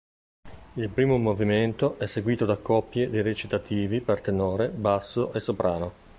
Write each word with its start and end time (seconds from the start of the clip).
Il 0.73 0.89
primo 0.89 1.17
movimento 1.19 1.99
è 1.99 2.07
seguito 2.07 2.45
da 2.45 2.57
coppie 2.57 3.07
di 3.11 3.21
recitativi 3.21 4.01
per 4.01 4.19
tenore, 4.19 4.69
basso 4.69 5.31
e 5.31 5.39
soprano. 5.39 5.93